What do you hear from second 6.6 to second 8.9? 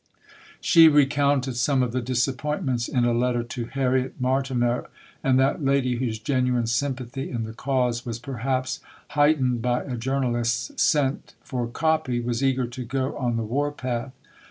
sympathy in the cause was perhaps